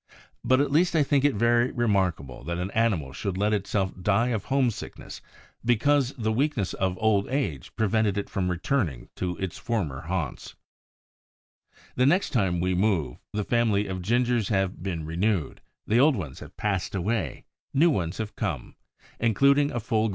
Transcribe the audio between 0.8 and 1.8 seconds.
I think it very